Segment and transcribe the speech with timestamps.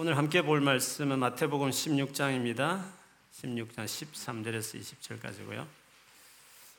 [0.00, 2.84] 오늘 함께 볼 말씀은 마태복음 16장입니다.
[3.32, 5.66] 16장 13절에서 20절까지고요.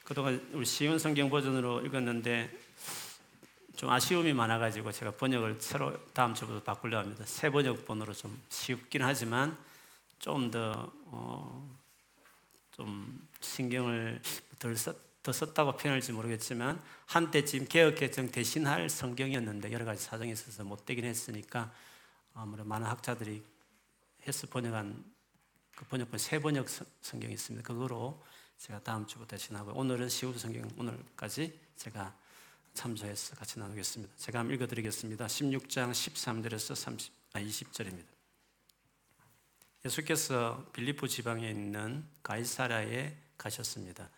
[0.05, 2.49] 그동안 우리 쉬운 성경 버전으로 읽었는데
[3.75, 7.25] 좀 아쉬움이 많아가지고 제가 번역을 새로 다음 주부터 바꾸려 합니다.
[7.27, 9.57] 새 번역본으로 좀 쉽긴 하지만
[10.19, 11.77] 좀더 어,
[12.71, 14.21] 좀 신경을
[14.59, 20.63] 덜, 썼, 더 썼다고 표현할지 모르겠지만 한때 지금 개혁개정 대신할 성경이었는데 여러 가지 사정이 있어서
[20.63, 21.69] 못 되긴 했으니까
[22.33, 23.43] 아무래도 많은 학자들이
[24.27, 25.03] 해서 번역한
[25.75, 26.67] 그 번역본 새 번역
[27.01, 27.65] 성경이 있습니다.
[27.65, 28.23] 그거로
[28.57, 32.15] 제가 다음 주부터 대신하고 오늘은 시우드 성경 오늘까지 제가
[32.73, 34.13] 참조해서 같이 나누겠습니다.
[34.17, 35.25] 제가 한번 읽어드리겠습니다.
[35.27, 38.07] 16장 13절에서 30, 아, 20절입니다.
[39.85, 44.09] 예수께서 빌리포 지방에 있는 가이사라에 가셨습니다.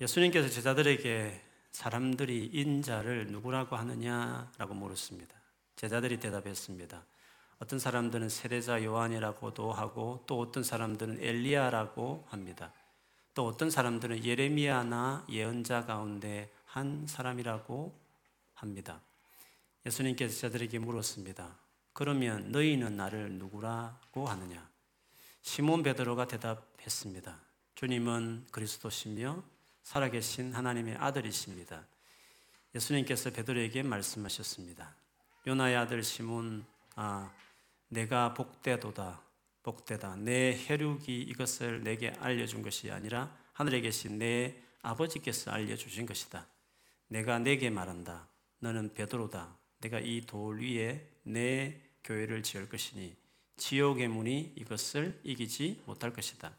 [0.00, 5.41] 예수님께서 제자들에게 사람들이 인자를 누구라고 하느냐라고 물었습니다.
[5.82, 7.04] 제자들이 대답했습니다.
[7.58, 12.72] 어떤 사람들은 세례자 요한이라고도 하고 또 어떤 사람들은 엘리야라고 합니다.
[13.34, 17.98] 또 어떤 사람들은 예레미야나 예언자 가운데 한 사람이라고
[18.54, 19.00] 합니다.
[19.84, 21.58] 예수님께서 제자들에게 물었습니다.
[21.92, 24.70] 그러면 너희는 나를 누구라고 하느냐?
[25.40, 27.40] 시몬 베드로가 대답했습니다.
[27.74, 29.42] 주님은 그리스도시며
[29.82, 31.84] 살아계신 하나님의 아들이십니다.
[32.72, 35.01] 예수님께서 베드로에게 말씀하셨습니다.
[35.46, 37.32] 요나의 아들 시몬 아
[37.88, 39.22] 내가 복되도다
[39.62, 46.46] 복되다 내 혈육이 이것을 내게 알려준 것이 아니라 하늘에 계신 내 아버지께서 알려주신 것이다.
[47.08, 48.28] 내가 내게 말한다.
[48.60, 49.56] 너는 베드로다.
[49.80, 53.14] 내가 이 돌 위에 내 교회를 지을 것이니
[53.56, 56.56] 지옥의 문이 이것을 이기지 못할 것이다.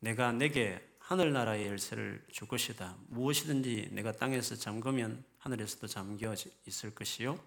[0.00, 2.96] 내가 내게 하늘나라의 열쇠를 줄 것이다.
[3.08, 6.34] 무엇이든지 내가 땅에서 잠그면 하늘에서도 잠겨
[6.66, 7.38] 있을 것이요.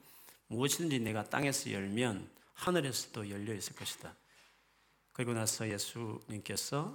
[0.51, 4.13] 무엇이든지 내가 땅에서 열면 하늘에서도 열려 있을 것이다.
[5.13, 6.93] 그리고 나서 예수님께서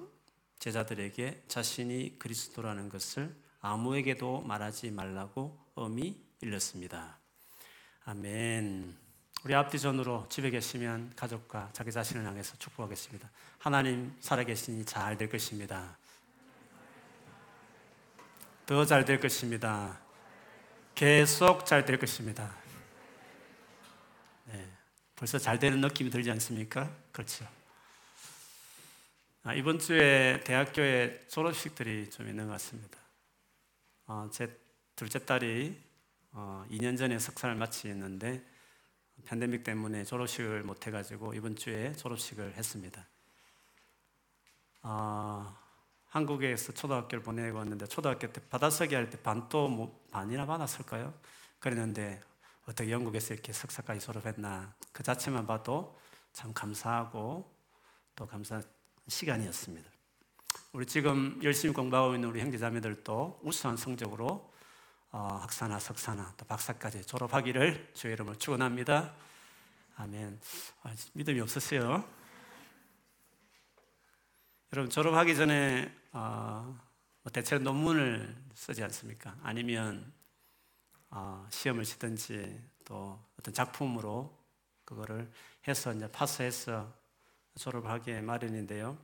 [0.59, 7.19] 제자들에게 자신이 그리스도라는 것을 아무에게도 말하지 말라고 엄히 일렀습니다.
[8.05, 8.95] 아멘.
[9.45, 13.31] 우리 앞뒤 전으로 집에 계시면 가족과 자기 자신을 향해서 축복하겠습니다.
[13.59, 15.97] 하나님 살아계시니 잘 될 것입니다.
[18.67, 19.99] 더 잘 될 것입니다.
[20.95, 22.66] 계속 잘 될 것입니다.
[25.17, 26.91] 네, 벌써 잘 되는 느낌이 들지 않습니까?
[27.13, 27.47] 그렇죠.
[29.45, 32.99] 아, 이번 주에 대학교에 졸업식들이 좀 있는 것 같습니다.
[34.07, 34.55] 어, 제
[34.95, 35.81] 둘째 딸이
[36.33, 38.45] 어, 2년 전에 석사를 마치는데
[39.25, 43.07] 팬데믹 때문에 졸업식을 못 해가지고 이번 주에 졸업식을 했습니다.
[44.83, 45.57] 어,
[46.09, 51.15] 한국에서 초등학교를 보내고 왔는데 초등학교 때 받아서기 할 때 반도 뭐 반이나 받았을까요?
[51.59, 52.21] 그랬는데
[52.67, 55.97] 어떻게 영국에서 이렇게 석사까지 졸업했나 그 자체만 봐도
[56.33, 57.51] 참 감사하고
[58.17, 58.65] 또 감사한
[59.09, 59.89] 시간이었습니다.
[60.73, 64.53] 우리 지금 열심히 공부하고 있는 우리 형제자매들도 우수한 성적으로
[65.13, 69.15] 어, 학사나 석사나 또 박사까지 졸업하기를 주의 이름으로 축원합니다.
[69.97, 70.39] 아멘.
[70.83, 72.05] 아, 믿음이 없었어요.
[74.73, 76.79] 여러분 졸업하기 전에 어,
[77.23, 79.37] 뭐 대체로 논문을 쓰지 않습니까?
[79.43, 80.26] 아니면 어,
[81.51, 84.37] 시험을 치든지 또 어떤 작품으로
[84.85, 85.31] 그거를
[85.67, 86.93] 해서 이제 파스해서
[87.59, 88.99] 졸업하기에 마련인데요.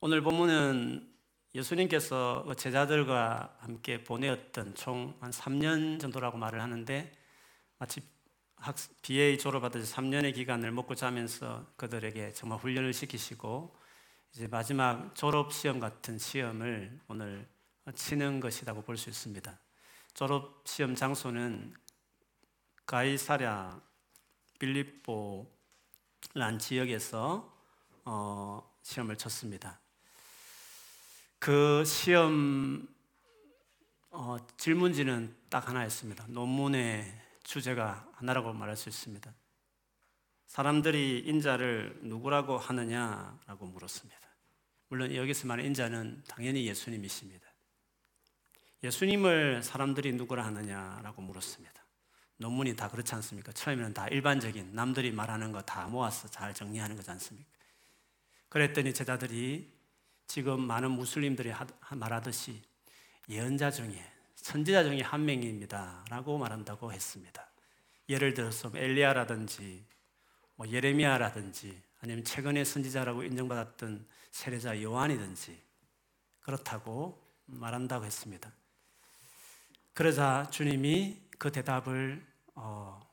[0.00, 1.08] 오늘 본문은
[1.54, 7.12] 예수님께서 그 제자들과 함께 보내었던 총 한 3년 정도라고 말을 하는데
[7.78, 8.00] 마치
[8.56, 13.74] 학, BA 졸업하듯이 3년의 기간을 먹고 자면서 그들에게 정말 훈련을 시키시고
[14.32, 17.48] 이제 마지막 졸업 시험 같은 시험을 오늘
[17.94, 19.58] 치는 것이라고 볼 수 있습니다.
[20.14, 21.74] 졸업 시험 장소는
[22.86, 23.80] 가이사랴
[24.58, 25.48] 빌립보란
[26.58, 27.56] 지역에서
[28.04, 29.80] 어, 시험을 쳤습니다.
[31.38, 32.86] 그 시험
[34.10, 36.26] 어, 질문지는 딱 하나였습니다.
[36.28, 37.10] 논문의
[37.44, 39.32] 주제가 하나라고 말할 수 있습니다.
[40.46, 44.20] 사람들이 인자를 누구라고 하느냐라고 물었습니다.
[44.88, 47.49] 물론 여기서 말하는 인자는 당연히 예수님이십니다.
[48.82, 51.80] 예수님을 사람들이 누구라 하느냐라고 물었습니다.
[52.38, 53.52] 논문이 다 그렇지 않습니까?
[53.52, 57.48] 처음에는 다 일반적인 남들이 말하는 거 다 모아서 잘 정리하는 거지 않습니까?
[58.48, 59.70] 그랬더니 제자들이
[60.26, 61.52] 지금 많은 무슬림들이
[61.90, 62.62] 말하듯이
[63.28, 64.02] 예언자 중에
[64.36, 66.04] 선지자 중에 한 명입니다.
[66.08, 67.46] 라고 말한다고 했습니다.
[68.08, 69.84] 예를 들어서 엘리야라든지
[70.56, 75.60] 뭐 예레미야라든지 아니면 최근에 선지자라고 인정받았던 세례자 요한이든지
[76.40, 78.50] 그렇다고 말한다고 했습니다.
[80.00, 83.06] 그러자 주님이 그 대답을 어,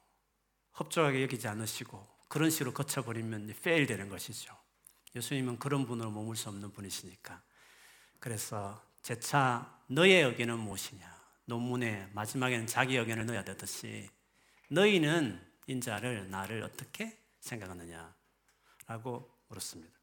[0.76, 4.56] 협조하게 여기지 않으시고 그런 식으로 거쳐버리면 페일 되는 것이죠.
[5.14, 7.44] 예수님은 그런 분으로 머물 수 없는 분이시니까.
[8.22, 11.14] 그래서 재차 너의 의견은 무엇이냐?
[11.44, 14.10] 논문의 마지막에는 자기 의견을 넣어야 되듯이
[14.70, 18.16] 너희는 인자를 나를 어떻게 생각하느냐?
[18.86, 19.94] 라고 물었습니다.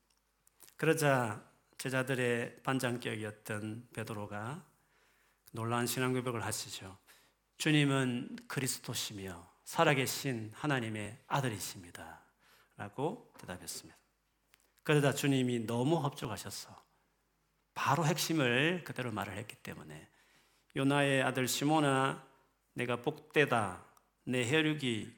[0.77, 4.74] 그러자 제자들의 반장격이었던 베드로가
[5.55, 6.99] 놀라운 신앙 고백을 하시죠.
[7.59, 12.25] 주님은 그리스도시며 살아계신 하나님의 아들이십니다.
[12.77, 13.97] 라고 대답했습니다.
[14.83, 16.83] 그러다 주님이 너무 협조하셔서
[17.73, 20.09] 바로 핵심을 그대로 말을 했기 때문에
[20.75, 22.27] 요나의 아들 시모나
[22.73, 23.85] 내가 복되다
[24.25, 25.15] 내 혈육이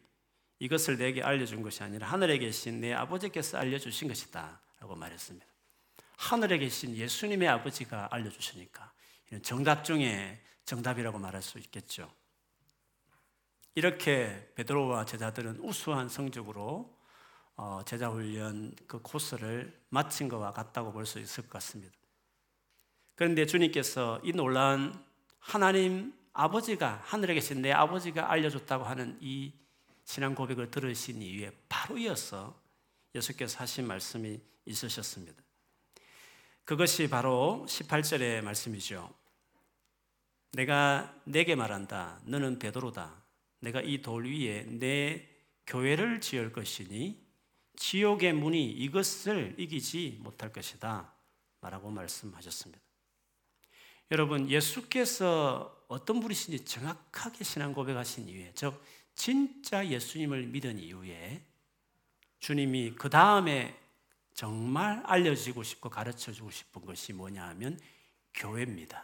[0.59, 5.47] 이것을 내게 알려준 것이 아니라 하늘에 계신 내 아버지께서 알려주신 것이다 라고 말했습니다
[6.19, 8.93] 하늘에 계신 예수님의 아버지가 알려주시니까
[9.43, 12.11] 정답 중에 정답이라고 말할 수 있겠죠
[13.75, 16.97] 이렇게 베드로와 제자들은 우수한 성적으로
[17.57, 21.95] 어, 제자 훈련 그 코스를 마친 것과 같다고 볼 수 있을 것 같습니다.
[23.15, 24.95] 그런데 주님께서 이 놀라운
[25.39, 29.55] 하나님 아버지가 하늘에 계신 내 아버지가 알려줬다고 하는 이
[30.05, 32.59] 신앙 고백을 들으신 이후에 바로 이어서
[33.15, 35.46] 예수께서 하신 말씀이 있으셨습니다.
[36.67, 39.15] 그것이 바로 18절의 말씀이죠.
[40.53, 42.21] 내가 내게 말한다.
[42.25, 43.23] 너는 베드로다.
[43.61, 45.29] 내가 이 돌 위에 내
[45.69, 47.25] 교회를 지을 것이니
[47.77, 51.15] 지옥의 문이 이것을 이기지 못할 것이다.
[51.61, 52.83] 라고 말씀하셨습니다.
[54.11, 58.83] 여러분, 예수께서 어떤 분이신지 정확하게 신앙 고백하신 이후에, 즉,
[59.15, 61.45] 진짜 예수님을 믿은 이후에
[62.41, 63.77] 주님이 그 다음에
[64.37, 67.81] 정말 알려지고 싶고 가르쳐 주고 싶은 것이 뭐냐 하면
[68.35, 69.03] 교회입니다.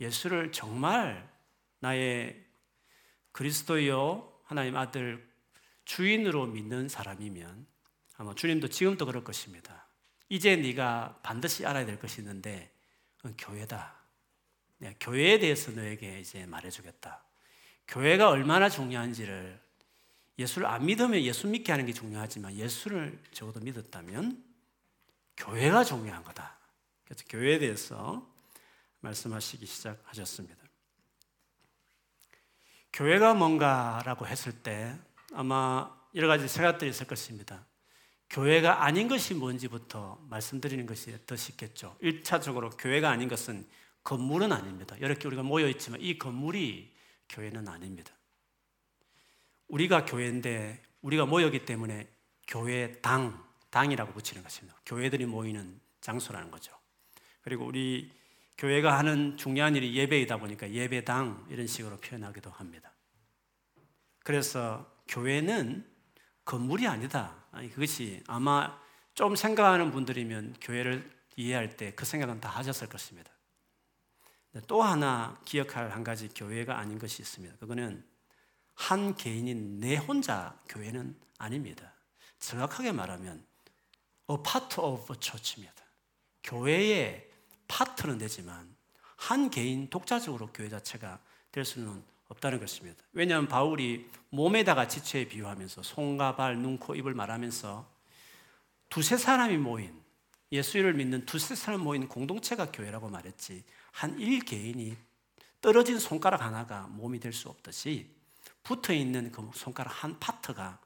[0.00, 1.30] 예수를 정말
[1.78, 2.42] 나의
[3.32, 5.30] 그리스도요 하나님 아들
[5.84, 7.66] 주인으로 믿는 사람이면
[8.16, 9.86] 아마 주님도 지금도 그럴 것입니다.
[10.30, 12.74] 이제 네가 반드시 알아야 될 것이 있는데
[13.18, 13.94] 그건 교회다.
[15.00, 17.22] 교회에 대해서 너에게 이제 말해주겠다.
[17.88, 19.61] 교회가 얼마나 중요한지를
[20.42, 24.42] 예수를 안 믿으면 예수 믿게 하는 게 중요하지만 예수를 적어도 믿었다면
[25.36, 26.58] 교회가 중요한 거다.
[27.04, 28.26] 그래서 교회에 대해서
[29.00, 30.62] 말씀하시기 시작하셨습니다.
[32.92, 34.96] 교회가 뭔가라고 했을 때
[35.32, 37.64] 아마 여러 가지 생각들이 있을 것입니다.
[38.28, 41.96] 교회가 아닌 것이 뭔지부터 말씀드리는 것이 더 쉽겠죠.
[42.02, 43.66] 1차적으로 교회가 아닌 것은
[44.04, 44.96] 건물은 아닙니다.
[44.98, 46.94] 이렇게 우리가 모여 있지만 이 건물이
[47.28, 48.12] 교회는 아닙니다.
[49.72, 52.06] 우리가 교회인데 우리가 모였기 때문에
[52.46, 54.78] 교회 당, 당이라고 붙이는 것입니다.
[54.84, 56.72] 교회들이 모이는 장소라는 거죠.
[57.40, 58.12] 그리고 우리
[58.58, 62.92] 교회가 하는 중요한 일이 예배이다 보니까 예배당 이런 식으로 표현하기도 합니다.
[64.18, 65.88] 그래서 교회는
[66.44, 67.46] 건물이 아니다.
[67.50, 68.78] 아니, 그것이 아마
[69.14, 73.32] 좀 생각하는 분들이면 교회를 이해할 때 그 생각은 다 하셨을 것입니다.
[74.66, 77.56] 또 하나 기억할 한 가지 교회가 아닌 것이 있습니다.
[77.56, 78.04] 그거는
[78.82, 81.92] 한 개인인 내 혼자 교회는 아닙니다.
[82.40, 83.46] 정확하게 말하면
[84.28, 85.84] a part of church입니다.
[86.42, 87.30] 교회의
[87.68, 88.74] 파트는 되지만
[89.16, 91.20] 한 개인 독자적으로 교회 자체가
[91.52, 93.04] 될 수는 없다는 것입니다.
[93.12, 97.88] 왜냐하면 바울이 몸에다가 지체에 비유하면서 손과 발, 눈, 코, 입을 말하면서
[98.88, 100.02] 두세 사람이 모인
[100.50, 103.62] 예수를 믿는 두세 사람 모인 공동체가 교회라고 말했지
[103.92, 104.96] 한 일개인이
[105.60, 108.21] 떨어진 손가락 하나가 몸이 될 수 없듯이
[108.62, 110.80] 붙어 있는 그 손가락 한 파트가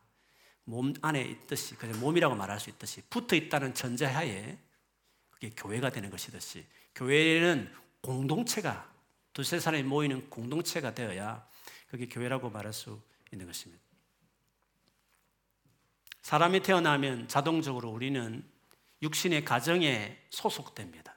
[0.65, 4.59] 몸 안에 있듯이 그냥 몸이라고 말할 수 있듯이 붙어 있다는 전제하에
[5.31, 8.91] 그게 교회가 되는 것이듯이 교회는 공동체가
[9.33, 11.47] 두세 사람이 모이는 공동체가 되어야
[11.89, 13.01] 그게 교회라고 말할 수
[13.33, 13.83] 있는 것입니다.
[16.23, 18.43] 사람이 태어나면 자동적으로 우리는
[19.03, 21.15] 육신의 가정에 소속됩니다.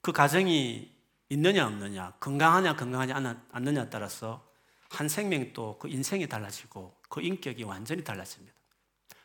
[0.00, 0.90] 그 가정이
[1.30, 3.12] 있느냐 없느냐, 건강하냐 건강하지
[3.50, 4.53] 않느냐에 따라서
[4.94, 8.54] 한 생명도 그 인생이 달라지고 그 인격이 완전히 달라집니다.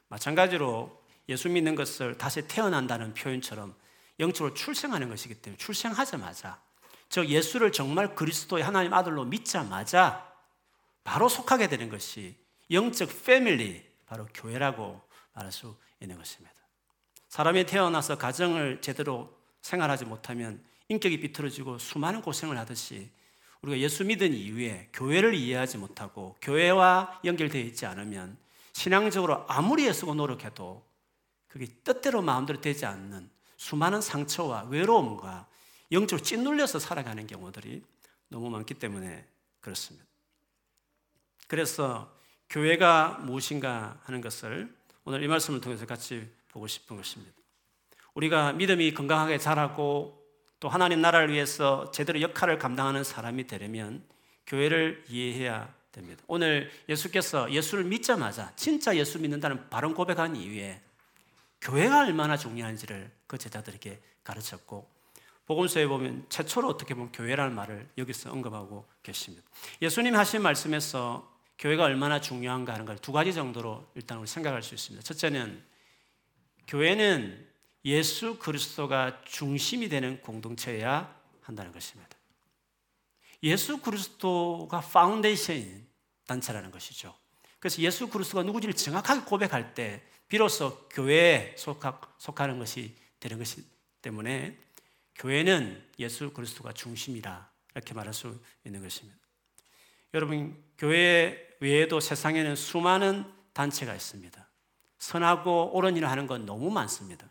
[0.08, 3.76] 마찬가지로 예수 믿는 것을 다시 태어난다는 표현처럼
[4.20, 6.62] 영적으로 출생하는 것이기 때문에 출생하자마자
[7.10, 10.28] 즉 예수를 정말 그리스도의 하나님 아들로 믿자마자
[11.04, 12.36] 바로 속하게 되는 것이
[12.70, 15.02] 영적 패밀리 바로 교회라고
[15.34, 16.56] 말할 수 있는 것입니다.
[17.30, 23.10] 사람이 태어나서 가정을 제대로 생활하지 못하면 인격이 비틀어지고 수많은 고생을 하듯이
[23.62, 28.38] 우리가 예수 믿은 이후에 교회를 이해하지 못하고 교회와 연결되어 있지 않으면
[28.74, 30.84] 신앙적으로 아무리 애쓰고 노력해도
[31.48, 35.48] 그게 뜻대로 마음대로 되지 않는 수많은 상처와 외로움과
[35.92, 37.84] 영적으로 찐눌려서 살아가는 경우들이
[38.30, 39.25] 너무 많기 때문에
[39.60, 40.06] 그렇습니다.
[41.48, 42.16] 그래서
[42.50, 44.74] 교회가 무엇인가 하는 것을
[45.04, 47.34] 오늘 이 말씀을 통해서 같이 보고 싶은 것입니다.
[48.13, 50.19] 우리가 믿음이 건강하게 자라고
[50.60, 54.04] 또 하나님 나라를 위해서 제대로 역할을 감당하는 사람이 되려면
[54.48, 56.24] 교회를 이해해야 됩니다.
[56.28, 60.82] 오늘 예수께서 예수를 믿자마자 진짜 예수 믿는다는 바른 고백한 이후에
[61.62, 64.89] 교회가 얼마나 중요한지를 그 제자들에게 가르쳤고
[65.46, 69.48] 복음서에 보면 최초로 어떻게 보면 교회라는 말을 여기서 언급하고 계십니다.
[69.82, 74.75] 예수님 하신 말씀에서 교회가 얼마나 중요한가 하는 걸 두 가지 정도로 일단 우리 생각할 수
[74.75, 75.04] 있습니다.
[75.04, 75.62] 첫째는
[76.68, 77.49] 교회는
[77.86, 82.09] 예수 그리스도가 중심이 되는 공동체여야 한다는 것입니다.
[83.43, 85.88] 예수 그리스도가 foundation인
[86.27, 87.15] 단체라는 것이죠.
[87.59, 93.63] 그래서 예수 그리스도가 누구지를 정확하게 고백할 때 비로소 교회에 속하 는 것이 되는 것이
[94.01, 94.57] 때문에
[95.15, 99.17] 교회는 예수 그리스도가 중심이라 이렇게 말할 수 있는 것입니다.
[100.13, 104.48] 여러분 교회 외에도 세상에는 수많은 단체가 있습니다.
[105.00, 107.29] 선하고 옳은 일을 하는 건 너무 많습니다.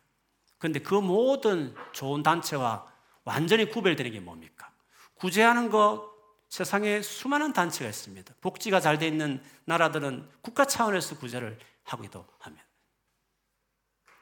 [0.59, 2.87] 그런데 그 모든 좋은 단체와
[3.25, 4.71] 완전히 구별되는 게 뭡니까?
[5.15, 6.11] 구제하는 것
[6.49, 8.35] 세상에 수많은 단체가 있습니다.
[8.41, 12.65] 복지가 잘 돼 있는 나라들은 국가 차원에서 구제를 하기도 합니다.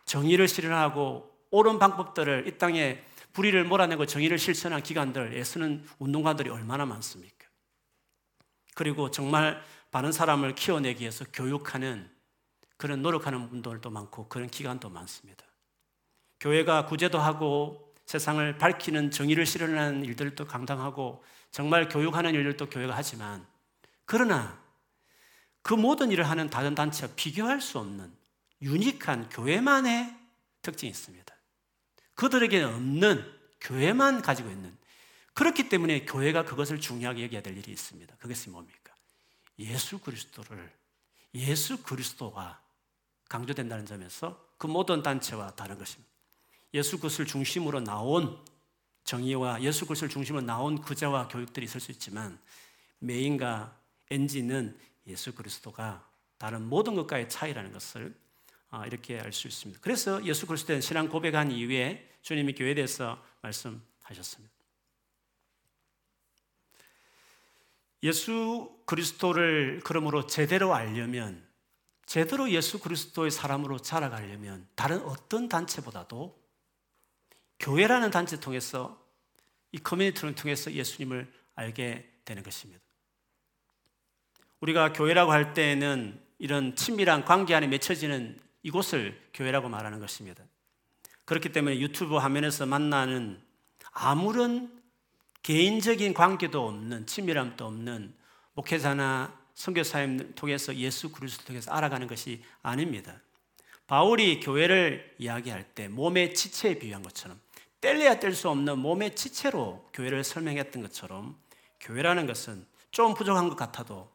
[0.05, 7.47] 정의를 실현하고 옳은 방법들을 이 땅에 불의를 몰아내고 정의를 실천한 기관들 애쓰는 운동가들이 얼마나 많습니까?
[8.75, 12.11] 그리고 정말 바른 사람을 키워내기 위해서 교육하는
[12.77, 15.45] 그런 노력하는 분들도 많고 그런 기관도 많습니다.
[16.41, 23.47] 교회가 구제도 하고 세상을 밝히는 정의를 실현하는 일들도 강당하고 정말 교육하는 일들도 교회가 하지만
[24.05, 24.61] 그러나
[25.63, 28.13] 그 모든 일을 하는 다른 단체와 비교할 수 없는
[28.63, 30.15] 유니크한 교회만의
[30.63, 31.35] 특징이 있습니다.
[32.15, 34.77] 그들에게는 없는 교회만 가지고 있는
[35.35, 38.17] 그렇기 때문에 교회가 그것을 중요하게 여겨야 될 일이 있습니다.
[38.17, 38.95] 그것이 뭡니까?
[39.59, 40.73] 예수 그리스도를
[41.35, 42.63] 예수 그리스도가
[43.29, 46.16] 강조된다는 점에서 그 모든 단체와 다른 것입니다.
[46.75, 48.39] 예수 그리스도를 중심으로 나온
[49.05, 52.39] 정의와 예수 그리스도를 중심으로 나온 구제와 교육들이 있을 수 있지만
[52.99, 53.77] 메인과
[54.11, 56.07] 엔진은 예수 그리스도가
[56.39, 58.15] 다른 모든 것과의 차이라는 것을
[58.71, 59.81] 아, 이렇게 알 수 있습니다.
[59.81, 64.55] 그래서 예수 그리스도의 신앙 고백한 이후에 주님이 교회에 대해서 말씀하셨습니다.
[68.03, 71.47] 예수 그리스도를 그러므로 제대로 알려면
[72.05, 76.46] 제대로 예수 그리스도의 사람으로 자라가려면 다른 어떤 단체보다도
[77.59, 79.03] 교회라는 단체 통해서
[79.73, 82.83] 이 커뮤니티를 통해서 예수님을 알게 되는 것입니다.
[84.61, 90.45] 우리가 교회라고 할 때에는 이런 친밀한 관계 안에 맺혀지는 이곳을 교회라고 말하는 것입니다.
[91.25, 93.41] 그렇기 때문에 유튜브 화면에서 만나는
[93.93, 94.83] 아무런
[95.43, 98.15] 개인적인 관계도 없는 친밀함도 없는
[98.55, 103.21] 목회자나 선교사님 통해서 예수 그리스도 통해서 알아가는 것이 아닙니다.
[103.87, 107.41] 바울이 교회를 이야기할 때 몸의 지체에 비유한 것처럼
[107.87, 111.41] 뗄래야 뗄 수 없는 몸의 지체로 교회를 설명했던 것처럼
[111.79, 114.11] 교회라는 것은 좀 부족한 것 같아도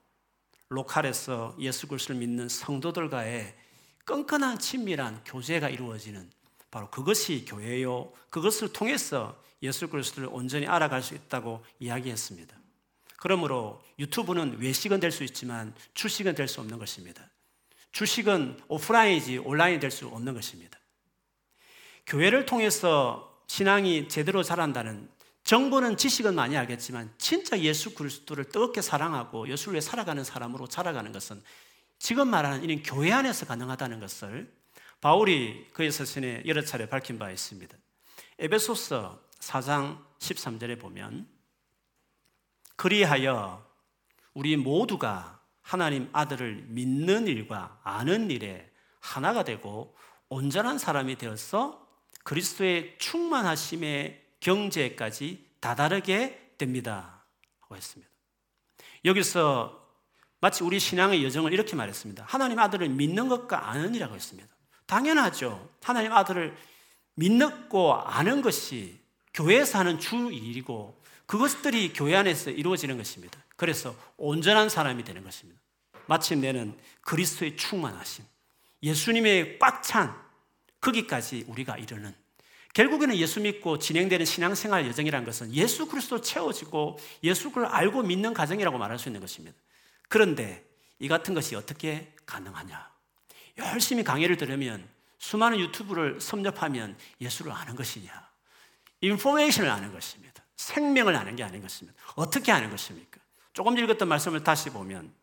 [0.67, 3.55] 로컬에서 예수 그리스도를 믿는 성도들과의
[4.03, 6.29] 끈끈한 친밀한 교제가 이루어지는
[6.69, 8.11] 바로 그것이 교회요.
[8.29, 12.53] 그것을 통해서 예수 그리스도를 온전히 알아갈 수 있다고 이야기했습니다.
[13.15, 17.25] 그러므로 유튜브는 외식은 될 수 있지만 주식은 될 수 없는 것입니다.
[17.93, 20.77] 주식은 오프라인이지 온라인이 될 수 없는 것입니다.
[22.05, 25.09] 교회를 통해서 신앙이 제대로 자란다는
[25.43, 31.43] 정보는 지식은 많이 알겠지만 진짜 예수 그리스도를 뜨겁게 사랑하고 예수를 위해 살아가는 사람으로 자라가는 것은
[31.99, 34.49] 지금 말하는 이는 교회 안에서 가능하다는 것을
[35.01, 37.75] 바울이 그의 서신에 여러 차례 밝힌 바 있습니다.
[38.39, 41.27] 에베소서 4장 13절에 보면
[42.77, 43.69] 그리하여
[44.33, 49.93] 우리 모두가 하나님 아들을 믿는 일과 아는 일에 하나가 되고
[50.29, 51.90] 온전한 사람이 되어서
[52.23, 57.25] 그리스도의 충만하심의 경제까지 다다르게 됩니다.
[57.75, 58.11] 했습니다.
[59.05, 59.81] 여기서
[60.41, 62.25] 마치 우리 신앙의 여정을 이렇게 말했습니다.
[62.27, 64.49] 하나님 아들을 믿는 것과 아는 이라고 했습니다.
[64.87, 65.69] 당연하죠.
[65.83, 66.57] 하나님 아들을
[67.15, 68.99] 믿고 아는 것이
[69.33, 73.39] 교회에서 하는 주 일이고 그것들이 교회 안에서 이루어지는 것입니다.
[73.55, 75.61] 그래서 온전한 사람이 되는 것입니다.
[76.07, 78.25] 마침내는 그리스도의 충만하심,
[78.83, 80.20] 예수님의 꽉 찬
[80.81, 82.13] 거기까지 우리가 이르는
[82.73, 88.77] 결국에는 예수 믿고 진행되는 신앙생활 여정이라는 것은 예수 그리스도 채워지고 예수 를 알고 믿는 과정이라고
[88.77, 89.57] 말할 수 있는 것입니다.
[90.07, 90.65] 그런데
[90.99, 92.89] 이 같은 것이 어떻게 가능하냐?
[93.57, 94.87] 열심히 강의를 들으면
[95.19, 98.29] 수많은 유튜브를 섭렵하면 예수를 아는 것이냐?
[99.01, 100.43] 인포메이션을 아는 것입니다.
[100.55, 101.99] 생명을 아는 게 아닌 것입니다.
[102.15, 103.19] 어떻게 아는 것입니까?
[103.53, 105.13] 조금 읽었던 말씀을 다시 보면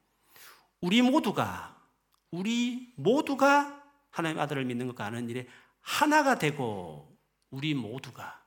[0.81, 1.77] 우리 모두가
[2.31, 3.78] 우리 모두가
[4.11, 5.47] 하나님 아들을 믿는 것과 아는 일에
[5.81, 7.17] 하나가 되고
[7.51, 8.43] 우리 모두가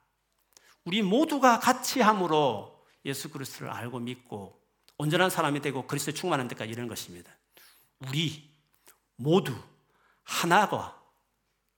[0.86, 4.62] 우리 모두가 같이 함으로 예수 그리스도를 알고 믿고
[4.98, 7.32] 온전한 사람이 되고 그리스도에 충만한 데까지 이르는 것입니다.
[8.00, 8.52] 우리
[9.16, 9.56] 모두
[10.24, 11.00] 하나가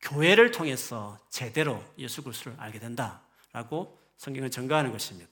[0.02, 5.32] 교회를 통해서 제대로 예수 그리스도를 알게 된다라고 성경은 증거하는 것입니다.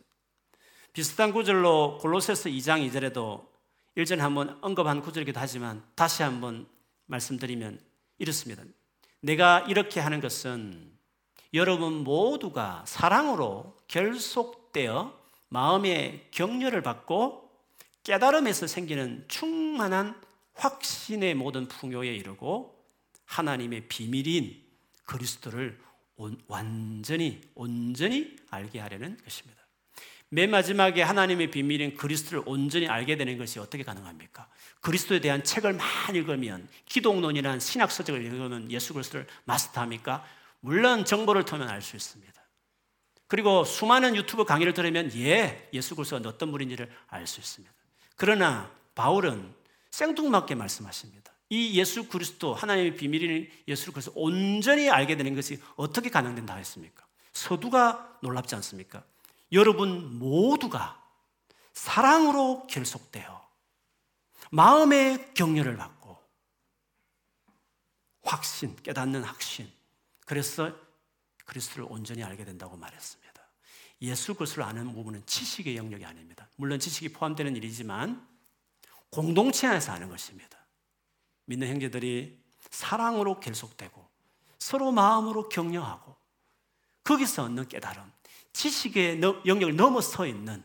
[0.93, 3.49] 비슷한 구절로 골로새서 2장 2절에도
[3.95, 6.67] 일전에 한번 언급한 구절이기도 하지만 다시 한번
[7.05, 7.79] 말씀드리면
[8.21, 8.63] 이렇습니다.
[9.19, 10.91] 내가 이렇게 하는 것은
[11.55, 17.49] 여러분 모두가 사랑으로 결속되어 마음의 격려를 받고
[18.03, 20.21] 깨달음에서 생기는 충만한
[20.53, 22.79] 확신의 모든 풍요에 이르고
[23.25, 24.63] 하나님의 비밀인
[25.05, 25.79] 그리스도를
[26.45, 29.60] 완전히 온전히 알게 하려는 것입니다.
[30.33, 34.47] 맨 마지막에 하나님의 비밀인 그리스도를 온전히 알게 되는 것이 어떻게 가능합니까?
[34.79, 40.25] 그리스도에 대한 책을 많이 읽으면 기독론이라는 신학 서적을 읽으면 예수 그리스도를 마스터합니까?
[40.61, 42.31] 물론 정보를 통면 알수 있습니다.
[43.27, 47.73] 그리고 수많은 유튜브 강의를 들으면 예, 예수 그리스도가 어떤 분인지를 알 수 있습니다.
[48.15, 49.53] 그러나 바울은
[49.89, 51.33] 생뚱맞게 말씀하십니다.
[51.49, 57.05] 이 예수 그리스도 하나님의 비밀인 예수 그리스도 온전히 알게 되는 것이 어떻게 가능된다 했습니까?
[57.33, 59.03] 서두가 놀랍지 않습니까?
[59.51, 61.01] 여러분 모두가
[61.73, 63.41] 사랑으로 결속되어
[64.51, 66.01] 마음의 격려를 받고
[68.23, 69.71] 확신, 깨닫는 확신.
[70.25, 70.73] 그래서
[71.45, 73.41] 그리스도를 온전히 알게 된다고 말했습니다.
[74.03, 76.47] 예수 그리스도를 아는 부분은 지식의 영역이 아닙니다.
[76.55, 78.27] 물론 지식이 포함되는 일이지만
[79.09, 80.57] 공동체 안에서 아는 것입니다.
[81.45, 84.09] 믿는 형제들이 사랑으로 결속되고
[84.59, 86.15] 서로 마음으로 격려하고
[87.03, 88.11] 거기서 얻는 깨달음,
[88.53, 90.63] 지식의 영역을 넘어서 있는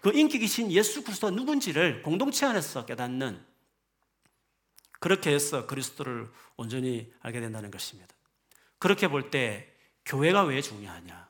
[0.00, 3.44] 그 인격이신 예수 그리스도가 누군지를 공동체 안에서 깨닫는
[4.98, 8.14] 그렇게 해서 그리스도를 온전히 알게 된다는 것입니다.
[8.78, 9.66] 그렇게 볼 때
[10.04, 11.28] 교회가 왜 중요하냐?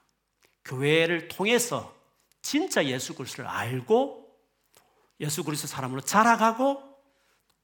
[0.64, 1.96] 교회를 통해서
[2.42, 4.20] 진짜 예수 그리스도를 알고
[5.20, 6.82] 예수 그리스도 사람으로 자라가고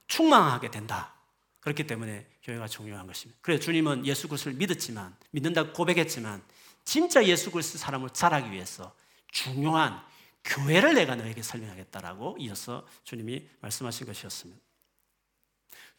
[0.09, 1.15] 충만하게 된다.
[1.61, 3.39] 그렇기 때문에 교회가 중요한 것입니다.
[3.43, 6.43] 그래서 주님은 예수 그리스도를 믿었지만 믿는다고 고백했지만
[6.87, 8.95] 진짜 예수 그리스도 사람을 자라기 위해서
[9.31, 10.01] 중요한
[10.45, 14.61] 교회를 내가 너에게 설명하겠다라고 이어서 주님이 말씀하신 것이었습니다.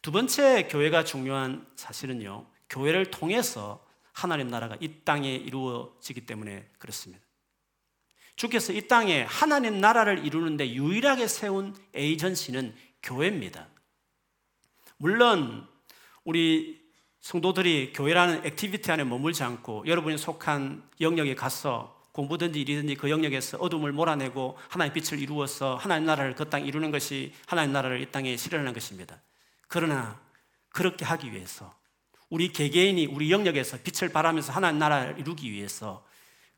[0.00, 2.46] 두 번째 교회가 중요한 사실은요.
[2.70, 7.22] 교회를 통해서 하나님 나라가 이 땅에 이루어지기 때문에 그렇습니다.
[8.34, 13.68] 주께서 이 땅에 하나님 나라를 이루는데 유일하게 세운 에이전시는 교회입니다.
[14.96, 15.68] 물론
[16.24, 16.77] 우리
[17.20, 23.92] 성도들이 교회라는 activity 안에 머물지 않고 여러분이 속한 영역에 가서 공부든지 일이든지 그 영역에서 어둠을
[23.92, 28.72] 몰아내고 하나님의 빛을 이루어서 하나님 나라를 그 땅에 이루는 것이 하나님 나라를 이 땅에 실현하는
[28.72, 29.20] 것입니다.
[29.68, 30.20] 그러나
[30.70, 31.72] 그렇게 하기 위해서
[32.30, 36.06] 우리 개개인이 우리 영역에서 빛을 발하면서 하나님 나라를 이루기 위해서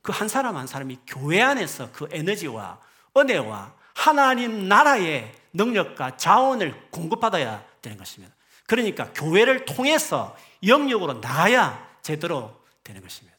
[0.03, 2.81] 그 한 사람 한 사람이 교회 안에서 그 에너지와
[3.16, 8.35] 은혜와 하나님 나라의 능력과 자원을 공급받아야 되는 것입니다.
[8.71, 13.37] 그러니까 교회를 통해서 영역으로 나가야 제대로 되는 것입니다.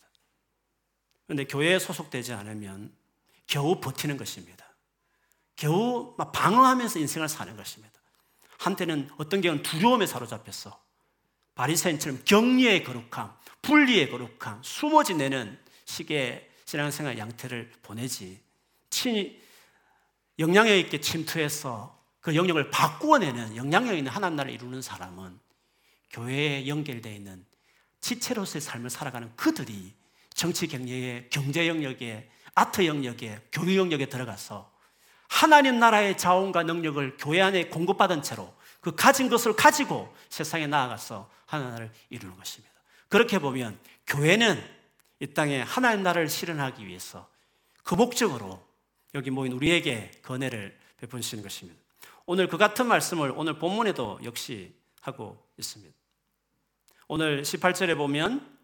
[1.26, 2.94] 그런데 교회에 소속되지 않으면
[3.48, 4.66] 겨우 버티는 것입니다.
[5.56, 7.98] 겨우 방어하면서 인생을 사는 것입니다.
[8.58, 10.78] 한때는 어떤 경우는 두려움에 사로잡혔어.
[11.56, 18.42] 바리새인처럼 경리의 거룩함, 분리의 거룩함, 숨어 지내는 식의 신앙생활 양태를 보내지.
[18.90, 19.40] 친
[20.40, 25.40] 영향력 있게 침투해서 그 영역을 바꾸어내는 영향력 있는 하나님 나라를 이루는 사람은
[26.12, 27.46] 교회에 연결되어 있는
[28.00, 29.94] 지체로서의 삶을 살아가는 그들이
[30.34, 34.72] 정치 경례에 경제 영역에 아트 영역에 교육 영역에 들어가서
[35.28, 41.92] 하나님 나라의 자원과 능력을 교회 안에 공급받은 채로 그 가진 것을 가지고 세상에 나아가서 하나님을
[42.10, 42.74] 이루는 것입니다.
[43.08, 44.62] 그렇게 보면 교회는
[45.20, 47.30] 이 땅에 하나님 나라를 실현하기 위해서
[47.84, 48.66] 그 목적으로
[49.14, 51.80] 여기 모인 우리에게 건혜를 베푸시는 것입니다.
[52.26, 55.94] 오늘 그 같은 말씀을 오늘 본문에도 역시 하고 있습니다.
[57.08, 58.58] 오늘 18절에 보면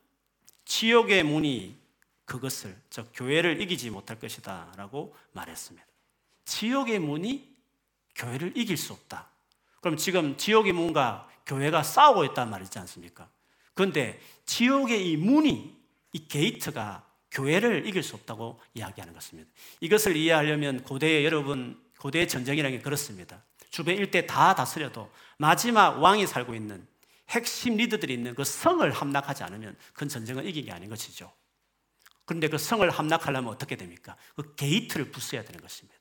[0.66, 1.78] 지옥의 문이
[2.26, 5.86] 그것을 즉 교회를 이기지 못할 것이다라고 말했습니다.
[6.46, 7.56] 지옥의 문이
[8.16, 9.30] 교회를 이길 수 없다.
[9.82, 13.30] 그럼 지금 지옥의 문과 교회가 싸우고 있단 말이지 않습니까?
[13.74, 15.78] 그런데 지옥의 이 문이,
[16.14, 19.50] 이 게이트가 교회를 이길 수 없다고 이야기하는 것입니다.
[19.80, 23.44] 이것을 이해하려면 고대의 여러분, 고대의 전쟁이라는 게 그렇습니다.
[23.70, 26.88] 주변 일대 다 다스려도 마지막 왕이 살고 있는
[27.30, 31.32] 핵심 리더들이 있는 그 성을 함락하지 않으면 그 전쟁은 이긴 게 아닌 것이죠.
[32.26, 34.16] 그런데 그 성을 함락하려면 어떻게 됩니까?
[34.36, 36.00] 그 gate를 부숴야 되는 것입니다.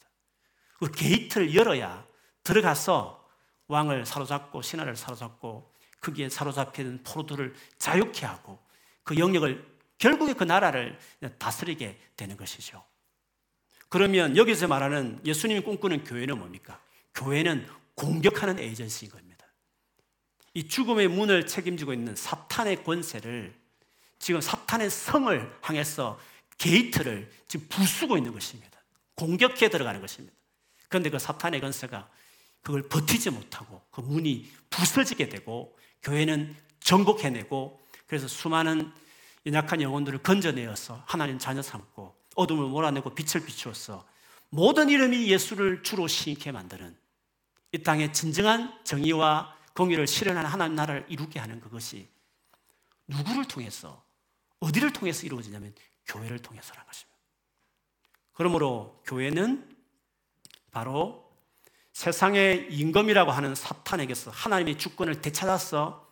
[0.79, 2.07] 그 gate를 열어야
[2.45, 3.25] 들어가서
[3.69, 8.61] 왕을 사로잡고 신하를 사로잡고 거기에 사로잡히는 포로들을 자유케 하고
[9.03, 10.99] 그 영역을 결국에 그 나라를
[11.39, 12.85] 다스리게 되는 것이죠.
[13.88, 16.81] 그러면 여기서 말하는 예수님이 꿈꾸는 교회는 뭡니까?
[17.14, 19.46] 교회는 공격하는 에이전시인 겁니다.
[20.55, 23.55] 이 죽음의 문을 책임지고 있는 사탄의 권세를
[24.18, 26.18] 지금 사탄의 성을 향해서
[26.59, 28.81] 게이트를 지금 부수고 있는 것입니다.
[29.14, 30.35] 공격해 들어가는 것입니다.
[30.88, 32.09] 그런데 그 사탄의 권세가
[32.62, 38.92] 그걸 버티지 못하고 그 문이 부서지게 되고 교회는 정복해내고 그래서 수많은
[39.44, 44.07] 연약한 영혼들을 건져내어서 하나님 자녀 삼고 어둠을 몰아내고 빛을 비추어서
[44.49, 46.96] 모든 이름이 예수를 주로 시인케 만드는
[47.72, 52.09] 이 땅에 진정한 정의와 공의를 실현하는 하나님 나라를 이루게 하는 그것이
[53.09, 54.05] 누구를 통해서
[54.61, 55.75] 어디를 통해서 이루어지냐면
[56.07, 57.16] 교회를 통해서라는 것입니다.
[58.33, 59.77] 그러므로 교회는
[60.70, 61.27] 바로
[61.92, 66.07] 세상의 임금이라고 하는 사탄에게서 하나님의 주권을 되찾아서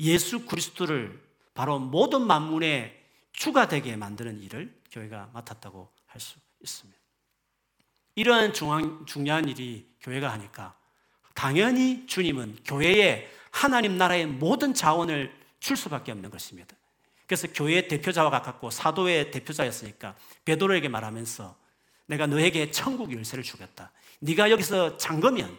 [0.00, 1.22] 예수 그리스도를
[1.54, 2.96] 바로 모든 만문의
[3.32, 6.98] 주가 되게 만드는 일을 교회가 맡았다고 할 수 있습니다.
[8.14, 10.76] 이러한 중앙, 중요한 일이 교회가 하니까
[11.34, 16.76] 당연히 주님은 교회에 하나님 나라의 모든 자원을 줄 수밖에 없는 것입니다.
[17.26, 21.56] 그래서 교회의 대표자와 가깝고 사도의 대표자였으니까 베드로에게 말하면서
[22.06, 23.92] 내가 너에게 천국 열쇠를 주겠다.
[24.20, 25.56] 네가 여기서 잠그면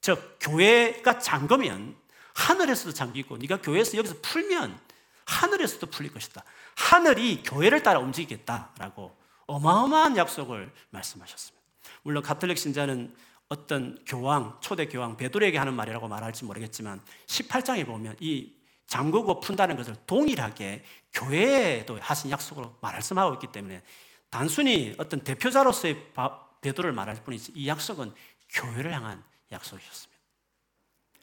[0.00, 1.96] 즉 교회가 잠그면
[2.34, 4.78] 하늘에서도 잠기고 네가 교회에서 여기서 풀면
[5.28, 6.42] 하늘에서도 풀릴 것이다.
[6.76, 9.14] 하늘이 교회를 따라 움직이겠다라고
[9.46, 11.66] 어마어마한 약속을 말씀하셨습니다.
[12.02, 13.14] 물론 가톨릭 신자는
[13.48, 18.54] 어떤 교황, 초대 교황 베드로에게 하는 말이라고 말할지 모르겠지만 18장에 보면 이
[18.86, 23.82] 잠그고 푼다는 것을 동일하게 교회에도 하신 약속으로 말씀하고 있기 때문에
[24.30, 26.12] 단순히 어떤 대표자로서의
[26.62, 28.12] 베드로를 말할 뿐이지 이 약속은
[28.50, 30.18] 교회를 향한 약속이었습니다.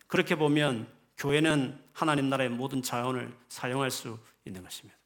[0.08, 4.98] 그렇게 보면 교회는 하나님 나라의 모든 자원을 사용할 수 있는 것입니다.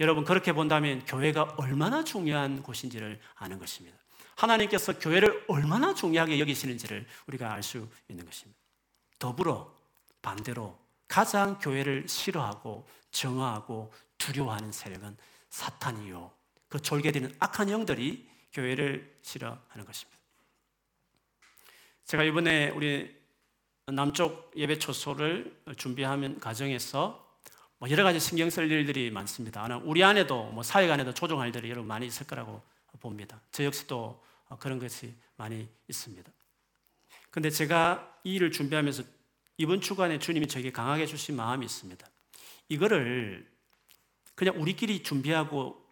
[0.00, 3.96] 여러분 그렇게 본다면 교회가 얼마나 중요한 곳인지를 아는 것입니다.
[4.34, 8.60] 하나님께서 교회를 얼마나 중요하게 여기시는지를 우리가 알 수 있는 것입니다.
[9.18, 9.74] 더불어
[10.20, 15.16] 반대로 가장 교회를 싫어하고 정화하고 두려워하는 세력은
[15.48, 16.30] 사탄이요.
[16.68, 20.18] 그 졸개되는 악한 영들이 교회를 싫어하는 것입니다.
[22.04, 23.15] 제가 이번에 우리
[23.92, 27.24] 남쪽 예배 초소를 준비하면 과정에서
[27.78, 29.64] 뭐 여러 가지 신경 쓸 일들이 많습니다.
[29.84, 32.62] 우리 안에도 뭐 사회 안에도 조정할 일들이 여러분 많이 있을 거라고
[32.98, 33.40] 봅니다.
[33.52, 34.20] 저 역시도
[34.58, 36.32] 그런 것이 많이 있습니다.
[37.30, 39.04] 근데 제가 이 일을 준비하면서
[39.58, 42.04] 이번 주간에 주님이 저에게 강하게 주신 마음이 있습니다.
[42.68, 43.48] 이거를
[44.34, 45.86] 그냥 우리끼리 준비하고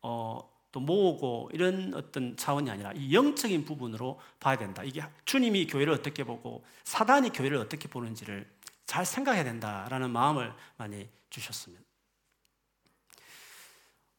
[0.00, 4.82] 어, 또 모으고 이런 어떤 차원이 아니라 이 영적인 부분으로 봐야 된다.
[4.82, 8.44] 이게 주님이 교회를 어떻게 보고 사단이 교회를 어떻게 보는지를
[8.84, 11.84] 잘 생각해야 된다라는 마음을 많이 주셨습니다.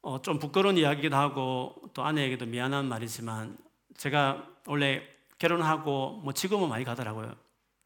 [0.02, 3.58] 어, 좀 부끄러운 이야기기도 하고 또 아내에게도 미안한 말이지만
[3.98, 5.04] 제가 원래
[5.38, 7.36] 결혼하고 뭐 지금은 많이 가더라고요.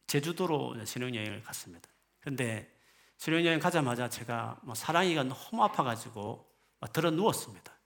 [0.05, 1.89] 제주도로 신혼여행을 갔습니다.
[2.19, 2.71] 근데
[3.17, 6.47] 신혼여행 가자마자 제가 뭐 사랑이가 너무 아파가지고
[6.93, 7.78] 들어 누웠습니다.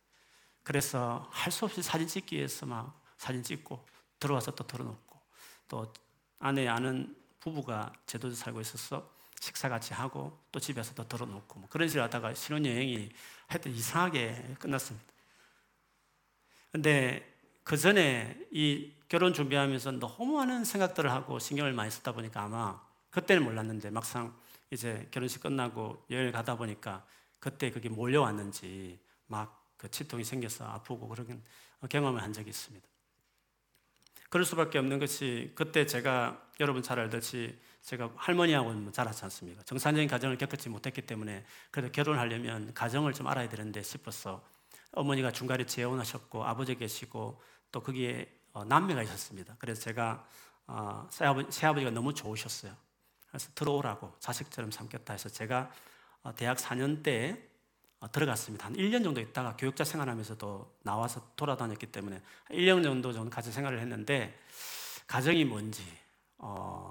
[0.63, 3.85] 그래서 할 수 없이 사진 찍기 위해서 막 사진 찍고
[4.19, 5.19] 들어와서 또 들어놓고
[5.67, 5.93] 또
[6.39, 11.87] 아내 아는 부부가 제주도 살고 있어서 식사 같이 하고 또 집에서 또 들어놓고 뭐 그런
[11.89, 13.09] 식으로 하다가 신혼여행이
[13.47, 15.05] 하여튼 이상하게 끝났습니다.
[16.71, 17.29] 근데
[17.63, 23.43] 그 전에 이 결혼 준비하면서 너무 많은 생각들을 하고 신경을 많이 쓰다 보니까 아마 그때는
[23.43, 24.35] 몰랐는데 막상
[24.71, 27.05] 이제 결혼식 끝나고 여행을 가다 보니까
[27.39, 31.43] 그때 그게 몰려왔는지 막 그 치통이 생겨서 아프고 그런
[31.89, 32.87] 경험을 한 적이 있습니다.
[34.29, 39.61] 그럴 수밖에 없는 것이 그때 제가 여러분 잘 알듯이 제가 할머니하고는 자랐지 않습니까?
[39.63, 44.41] 정상적인 가정을 겪지 못했기 때문에 그래도 결혼하려면 가정을 좀 알아야 되는데 싶어서
[44.93, 47.41] 어머니가 중간에 재혼하셨고 아버지 계시고
[47.73, 49.57] 또 거기에 어, 남매가 있었습니다.
[49.59, 50.25] 그래서 제가
[50.65, 52.73] 어, 새아버지, 가 너무 좋으셨어요.
[53.27, 55.69] 그래서 들어오라고 자식처럼 삼겠다 해서 제가
[56.21, 57.49] 어, 대학 4년 때
[58.11, 58.65] 들어갔습니다.
[58.65, 64.37] 한 1년 정도 있다가 교육자 생활하면서도 나와서 돌아다녔기 때문에 1년 정도 정도 같이 생활을 했는데
[65.07, 65.83] 가정이 뭔지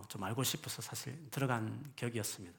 [0.09, 2.59] 좀 알고 싶어서 사실 들어간 격이었습니다.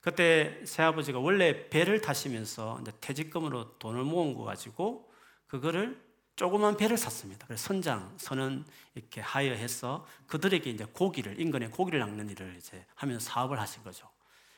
[0.00, 5.10] 그때 새아버지가 원래 배를 타시면서 퇴직금으로 돈을 모은 거 가지고
[5.46, 6.02] 그거를
[6.34, 7.46] 조그만 배를 샀습니다.
[7.46, 13.60] 그래서 선장, 선은 이렇게 하여해서 그들에게 이제 고기를, 인근에 고기를 낚는 일을 이제 하면서 사업을
[13.60, 14.08] 하신 거죠.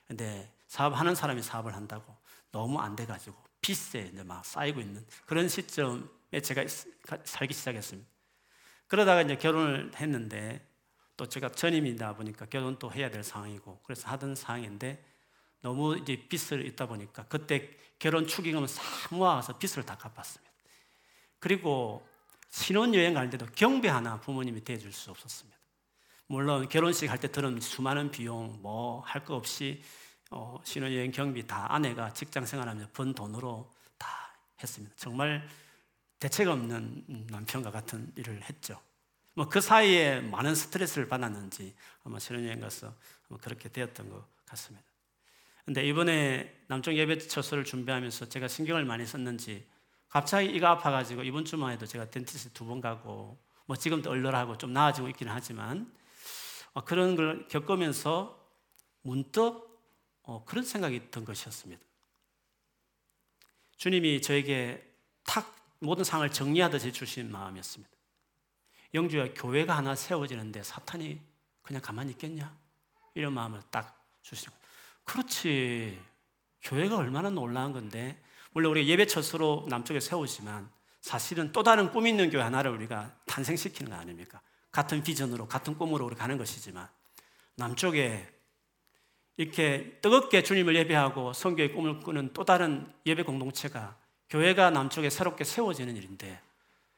[0.07, 2.17] 근데 사업하는 사람이 사업을 한다고
[2.55, 6.65] 너무 안 돼가지고 빚세 이제 막 쌓이고 있는 그런 시점에 제가
[7.25, 8.09] 살기 시작했습니다.
[8.87, 10.65] 그러다가 이제 결혼을 했는데
[11.17, 15.05] 또 제가 전임이다 보니까 결혼도 해야 될 상황이고 그래서 하던 상황인데
[15.63, 20.53] 너무 이제 빚을 있다 보니까 그때 결혼 축의금을 싹 모아서 빚을 다 갚았습니다.
[21.41, 22.07] 그리고
[22.51, 25.59] 신혼여행 갈 때도 경비 하나 부모님이 대줄 수 없었습니다.
[26.29, 29.83] 물론 결혼식 할 때 들은 수많은 비용 뭐 할 거 없이
[30.31, 34.09] 어, 신혼여행 경비 다 아내가 직장 생활하면서 번 돈으로 다
[34.63, 34.95] 했습니다.
[34.97, 35.47] 정말
[36.19, 38.81] 대책 없는 남편과 같은 일을 했죠.
[39.35, 42.95] 뭐 그 사이에 많은 스트레스를 받았는지 아마 신혼여행 가서
[43.41, 44.85] 그렇게 되었던 것 같습니다.
[45.65, 49.67] 근데 이번에 남쪽 예배 처소를 준비하면서 제가 신경을 많이 썼는지
[50.09, 54.73] 갑자기 이가 아파가지고 이번 주만 해도 제가 덴티스트 두 번 가고 뭐 지금도 얼얼하고 좀
[54.73, 55.93] 나아지고 있기는 하지만
[56.75, 58.39] 어, 그런 걸 겪으면서
[59.03, 59.74] 문득
[60.25, 61.83] 어, 그런 생각이 든 것이었습니다.
[63.77, 64.85] 주님이 저에게
[65.25, 67.93] 탁 모든 상을 정리하듯이 주신 마음이었습니다.
[68.95, 71.21] 영주야 교회가 하나 세워지는데 사탄이
[71.63, 72.57] 그냥 가만히 있겠냐?
[73.15, 74.55] 이런 마음을 딱 주시고
[75.05, 76.01] 그렇지.
[76.63, 78.21] 교회가 얼마나 놀라운 건데,
[78.53, 83.91] 물론 우리가 예배 처소로 남쪽에 세우지만 사실은 또 다른 꿈 있는 교회 하나를 우리가 탄생시키는
[83.91, 84.41] 거 아닙니까?
[84.73, 86.89] 같은 비전으로, 같은 꿈으로 우리 가는 것이지만
[87.57, 88.27] 남쪽에
[89.37, 93.97] 이렇게 뜨겁게 주님을 예배하고 성교의 꿈을 꾸는 또 다른 예배 공동체가
[94.31, 96.41] 교회가 남쪽에 새롭게 세워지는 일인데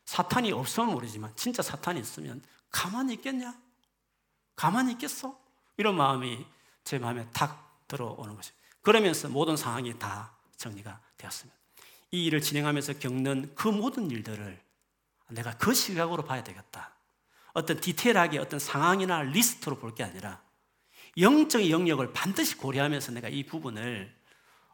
[0.04, 3.54] 사탄이 없으면 모르지만 진짜 사탄이 있으면 가만히 있겠냐?
[4.54, 5.38] 가만히 있겠어?
[5.76, 6.46] 이런 마음이
[6.84, 8.66] 제 마음에 탁 들어오는 것입니다.
[8.82, 11.56] 그러면서 모든 상황이 다 정리가 되었습니다.
[12.12, 14.60] 이 일을 진행하면서 겪는 그 모든 일들을
[15.28, 16.92] 내가 그 시각으로 봐야 되겠다.
[17.52, 20.40] 어떤 디테일하게 어떤 상황이나 리스트로 볼 게 아니라
[21.18, 24.14] 영적인 영역을 반드시 고려하면서 내가 이 부분을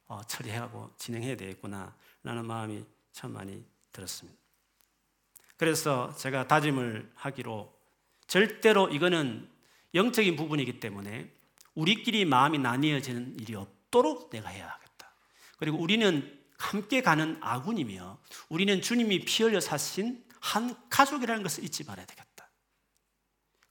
[0.09, 4.39] 어, 처리하고 진행해야 되겠구나 라는 마음이 참 많이 들었습니다.
[5.57, 7.73] 그래서 제가 다짐을 하기로
[8.27, 9.49] 절대로 이거는
[9.95, 11.31] 영적인 부분이기 때문에
[11.75, 15.13] 우리끼리 마음이 나뉘어지는 일이 없도록 내가 해야겠다.
[15.59, 22.07] 그리고 우리는 함께 가는 아군이며 우리는 주님이 피 흘려 사신 한 가족이라는 것을 잊지 말아야
[22.07, 22.32] 되겠다.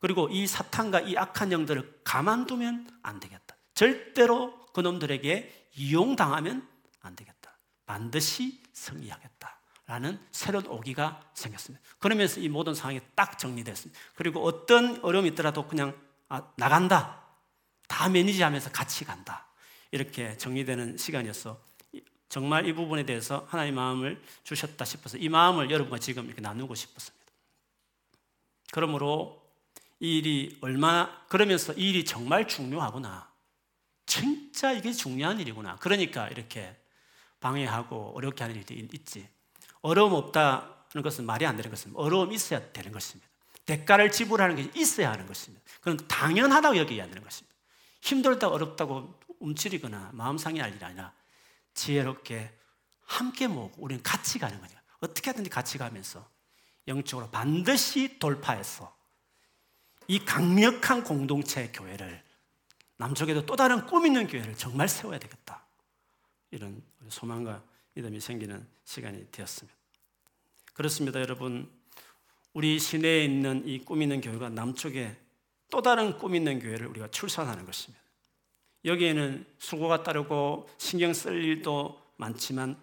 [0.02, 3.56] 그리고 이 사탄과 이 악한 영들을 가만두면 안 되겠다.
[3.76, 6.68] 절대로 그놈들에게 이용당하면
[7.02, 7.58] 안 되겠다.
[7.86, 9.60] 반드시 승리하겠다.
[9.86, 11.86] 라는 새로운 오기가 생겼습니다.
[12.00, 14.00] 그러면서 이 모든 상황이 딱 정리됐습니다.
[14.16, 15.96] 그리고 어떤 어려움이 있더라도 그냥
[16.30, 17.22] 아, 나간다.
[17.88, 19.48] 다 매니지하면서 같이 간다.
[19.92, 21.62] 이렇게 정리되는 시간이었어.
[22.30, 27.26] 정말 이 부분에 대해서 하나님 마음을 주셨다 싶어서 이 마음을 여러분과 지금 이렇게 나누고 싶었습니다.
[28.72, 29.41] 그러므로
[30.02, 33.32] 이 일이 얼마나 그러면서 이 일이 정말 중요하구나.
[34.08, 35.78] 진짜 이게 중요한 일이구나.
[35.78, 36.76] 그러니까 이렇게
[37.40, 39.30] 방해하고 어렵게 하는 일이 있지.
[39.82, 42.02] 어려움 없다는 것은 말이 안 되는 것입니다.
[42.02, 43.30] 어려움 있어야 되는 것입니다.
[43.66, 45.64] 대가를 지불하는 게 있어야 하는 것입니다.
[45.80, 47.56] 그건 당연하다고 여기야 되는 것입니다.
[48.02, 51.14] 힘들다 어렵다고 움츠리거나 마음 상해할 일이 아니라
[51.76, 52.52] 지혜롭게
[53.02, 54.76] 함께 모으고 우리는 같이 가는 거죠.
[55.00, 56.28] 어떻게 하든지 같이 가면서
[56.88, 59.00] 영적으로 반드시 돌파해서
[60.08, 62.22] 이 강력한 공동체 교회를
[62.98, 65.66] 남쪽에도 또 다른 꿈 있는 교회를 정말 세워야 되겠다.
[66.52, 69.78] 이런 소망과 믿음이 생기는 시간이 되었습니다.
[70.74, 71.70] 그렇습니다, 여러분.
[72.54, 75.16] 우리 시내에 있는 이 꿈 있는 교회가 남쪽에
[75.70, 78.04] 또 다른 꿈 있는 교회를 우리가 출산하는 것입니다.
[78.84, 82.78] 여기에는 수고가 따르고 신경 쓸 일도 많지만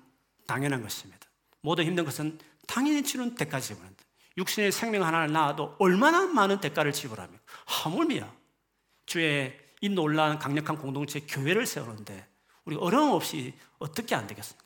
[0.47, 1.29] 당연한 것입니다.
[1.61, 4.05] 모두 힘든 것은 당연히 치는 대가 지불한다.
[4.39, 8.33] 육신의 생명 하나를 낳아도 얼마나 많은 대가를 지불하며 하물며
[9.05, 12.27] 주의 이 놀라운 강력한 공동체 교회를 세우는데
[12.65, 14.65] 우리 어려움 없이 어떻게 안 되겠습니까?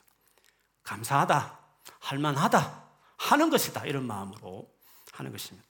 [0.82, 1.58] 감사하다,
[2.00, 4.70] 할만하다 하는 것이다 이런 마음으로
[5.12, 5.66] 하는 것입니다.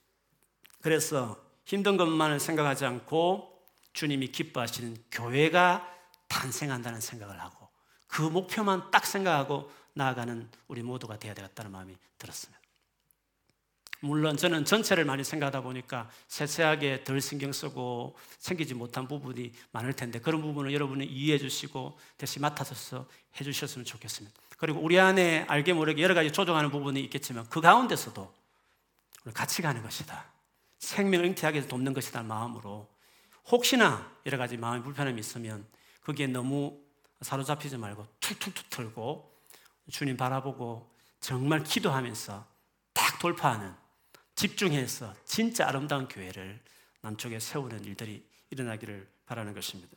[0.80, 3.62] 그래서 힘든 것만을 생각하지 않고
[3.92, 5.88] 주님이 기뻐하시는 교회가
[6.28, 7.68] 탄생한다는 생각을 하고
[8.08, 12.61] 그 목표만 딱 생각하고 나아가는 우리 모두가 되어야 되겠다는 마음이 들었습니다.
[14.04, 20.18] 물론 저는 전체를 많이 생각하다 보니까 세세하게 덜 신경 쓰고 생기지 못한 부분이 많을 텐데
[20.18, 24.36] 그런 부분을 여러분이 이해해 주시고 대신 맡아서 해 주셨으면 좋겠습니다.
[24.58, 28.34] 그리고 우리 안에 알게 모르게 여러 가지 조정하는 부분이 있겠지만 그 가운데서도
[29.34, 30.24] 같이 가는 것이다.
[30.80, 32.88] 생명을 잉태하게 돕는 것이다 마음으로
[33.52, 35.64] 혹시나 여러 가지 마음의 불편함이 있으면
[36.02, 36.76] 거기에 너무
[37.20, 39.32] 사로잡히지 말고 툴툴툴 털고
[39.92, 42.44] 주님 바라보고 정말 기도하면서
[42.92, 43.81] 딱 돌파하는
[44.42, 46.58] 집중해서 진짜 아름다운 교회를
[47.00, 49.96] 남쪽에 세우는 일들이 일어나기를 바라는 것입니다.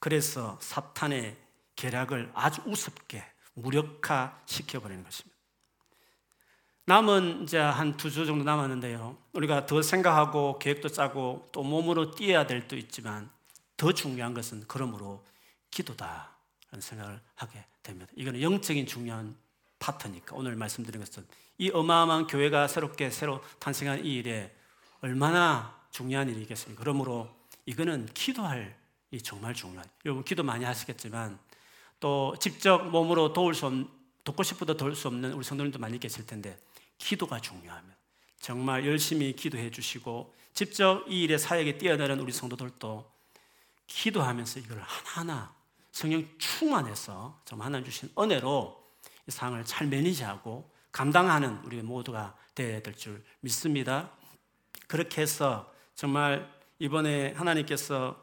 [0.00, 1.36] 그래서 사탄의
[1.76, 3.22] 계략을 아주 우습게
[3.52, 5.36] 무력화 시켜버리는 것입니다.
[6.86, 9.18] 남은 이제 한 두 주 정도 남았는데요.
[9.34, 13.30] 우리가 더 생각하고 계획도 짜고 또 몸으로 뛰어야 될 도 있지만
[13.76, 15.22] 더 중요한 것은 그러므로
[15.70, 16.34] 기도다
[16.70, 18.10] 라는 생각을 하게 됩니다.
[18.16, 19.36] 이거는 영적인 중요한
[19.84, 21.26] 파트니까 오늘 말씀드린 것은
[21.58, 24.54] 이 어마어마한 교회가 새롭게 새로 탄생한 이 일에
[25.02, 26.80] 얼마나 중요한 일이겠습니까?
[26.80, 27.28] 그러므로
[27.66, 28.76] 이거는 기도할
[29.10, 29.86] 이 정말 중요한.
[30.06, 31.38] 여러분 기도 많이 하시겠지만
[32.00, 33.72] 또 직접 몸으로 도울 수 없,
[34.24, 36.58] 돕고 싶어도 도울 수 없는 우리 성도님도 많이 계실 텐데
[36.96, 37.96] 기도가 중요합니다.
[38.40, 43.12] 정말 열심히 기도해 주시고 직접 이 일에 사역에 뛰어드는 우리 성도들도
[43.86, 45.54] 기도하면서 이걸 하나하나
[45.92, 48.83] 성령 충만해서 정말 하나님 주신 은혜로 이
[49.28, 54.10] 상황을 잘 매니지하고 감당하는 우리 모두가 되어야 될 줄 믿습니다.
[54.86, 58.22] 그렇게 해서 정말 이번에 하나님께서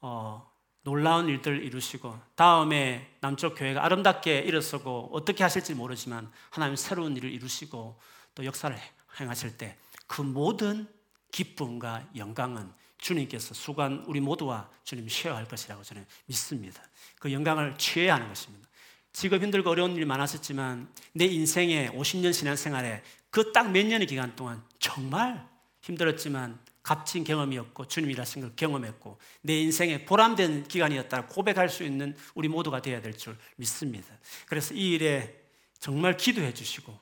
[0.00, 0.50] 어,
[0.82, 8.00] 놀라운 일들을 이루시고 다음에 남쪽 교회가 아름답게 일어서고 어떻게 하실지 모르지만 하나님 새로운 일을 이루시고
[8.34, 8.76] 또 역사를
[9.20, 9.76] 행하실 때
[10.10, 10.88] 그 모든
[11.30, 16.82] 기쁨과 영광은 주님께서 수관 우리 모두와 주님 쉐어할 것이라고 저는 믿습니다.
[17.20, 18.68] 그 영광을 취해야 하는 것입니다.
[19.12, 24.62] 지금 힘들고 어려운 일이 많았었지만 내 인생의 50년 신앙생활에 그 딱 몇 년의 기간 동안
[24.78, 25.46] 정말
[25.82, 32.48] 힘들었지만 값진 경험이었고 주님 일하신 걸 경험했고 내 인생의 보람된 기간이었다 고백할 수 있는 우리
[32.48, 34.08] 모두가 되어야 될 줄 믿습니다.
[34.46, 35.42] 그래서 이 일에
[35.78, 36.98] 정말 기도해 주시고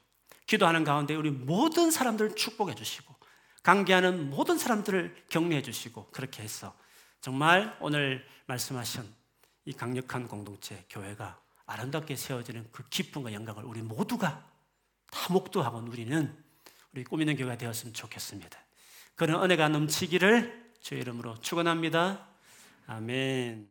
[0.47, 3.15] 기도하는 가운데 우리 모든 사람들을 축복해 주시고
[3.63, 6.75] 관계하는 모든 사람들을 격려해 주시고 그렇게 해서
[7.21, 9.03] 정말 오늘 말씀하신
[9.67, 14.45] 이 강력한 공동체 교회가 아름답게 세워지는 그 기쁨과 영광을 우리 모두가
[15.11, 16.35] 다 목도하고 누리는
[16.93, 18.59] 우리 꾸미는 교회가 되었으면 좋겠습니다.
[19.15, 22.27] 그런 은혜가 넘치기를 주의 이름으로 축원합니다.
[22.87, 23.67] 아멘.